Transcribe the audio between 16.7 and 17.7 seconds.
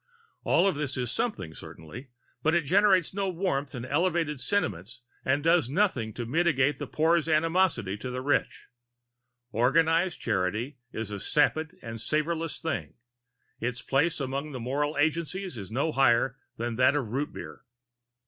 that of root beer.